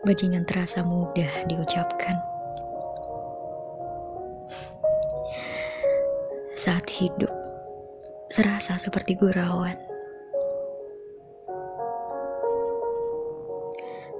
[0.00, 2.16] Bajingan terasa mudah diucapkan.
[6.56, 7.28] Saat hidup,
[8.32, 9.76] serasa seperti gurauan.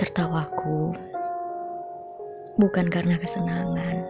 [0.00, 0.96] Tertawaku
[2.56, 4.00] bukan karena kesenangan,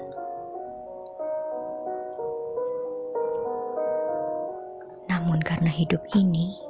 [5.11, 6.63] namun karena hidup ini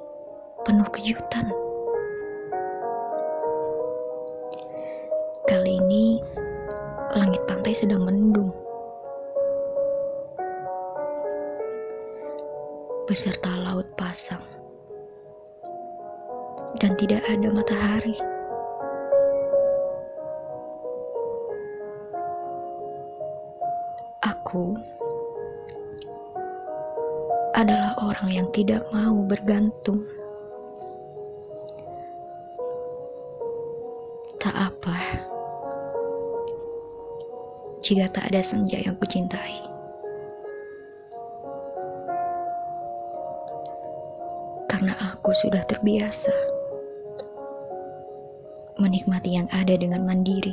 [0.65, 1.66] penuh kejutan.
[5.67, 6.23] Kali ini
[7.11, 8.55] langit pantai sedang mendung.
[13.11, 14.47] Beserta laut pasang.
[16.79, 18.15] Dan tidak ada matahari.
[24.23, 24.79] Aku
[27.59, 30.07] adalah orang yang tidak mau bergantung.
[34.39, 35.35] Tak apa
[37.85, 39.57] jika tak ada senja yang kucintai.
[44.69, 46.33] Karena aku sudah terbiasa
[48.77, 50.53] menikmati yang ada dengan mandiri.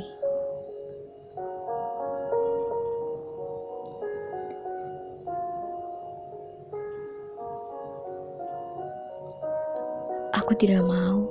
[10.34, 11.24] Aku tidak mau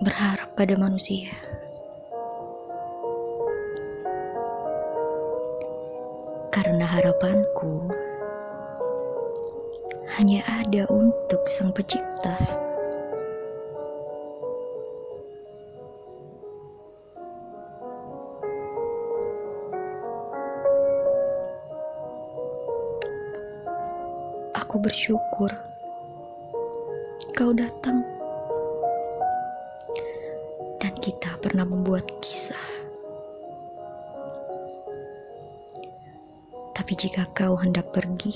[0.00, 1.53] berharap pada manusia.
[6.64, 7.92] Karena harapanku
[10.16, 12.40] hanya ada untuk Sang Pencipta.
[24.56, 25.52] Aku bersyukur
[27.36, 28.00] kau datang
[30.80, 32.63] dan kita pernah membuat kisah.
[36.74, 38.34] Tapi jika kau hendak pergi,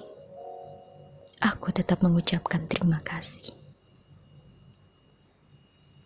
[1.43, 3.58] aku tetap mengucapkan terima kasih.